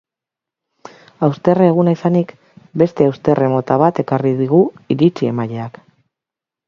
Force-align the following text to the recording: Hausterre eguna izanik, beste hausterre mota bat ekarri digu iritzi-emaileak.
Hausterre 1.27 1.67
eguna 1.73 1.93
izanik, 1.97 2.33
beste 2.83 3.07
hausterre 3.09 3.51
mota 3.57 3.77
bat 3.83 4.01
ekarri 4.05 4.33
digu 4.41 4.63
iritzi-emaileak. 4.97 5.83